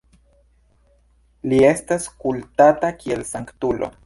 Li 1.51 1.59
estas 1.67 2.09
kultata 2.25 2.93
kiel 3.05 3.27
sanktulo. 3.35 3.93